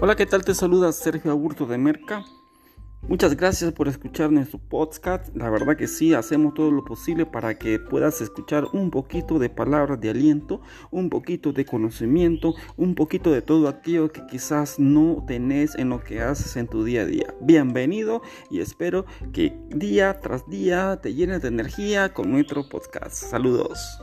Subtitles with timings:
[0.00, 0.44] Hola, ¿qué tal?
[0.44, 2.24] Te saluda Sergio Aburto de Merca.
[3.08, 5.34] Muchas gracias por escuchar nuestro podcast.
[5.34, 9.50] La verdad que sí, hacemos todo lo posible para que puedas escuchar un poquito de
[9.50, 10.60] palabras de aliento,
[10.92, 16.04] un poquito de conocimiento, un poquito de todo aquello que quizás no tenés en lo
[16.04, 17.34] que haces en tu día a día.
[17.40, 23.14] Bienvenido y espero que día tras día te llenes de energía con nuestro podcast.
[23.14, 24.00] Saludos.